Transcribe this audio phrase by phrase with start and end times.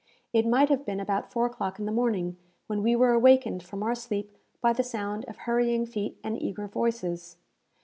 [0.33, 3.83] It might have been about four o'clock in the morning, when we were awakened from
[3.83, 7.37] our sleep by the sound of hurrying feet and eager voices.